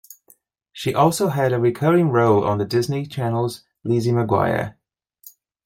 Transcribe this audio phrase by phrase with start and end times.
[0.73, 4.73] She also had a recurring role on the Disney Channel's "Lizzie McGuire".